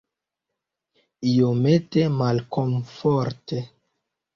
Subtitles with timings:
[1.33, 3.67] Iomete malkomforte.